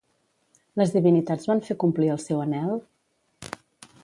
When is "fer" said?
1.69-1.79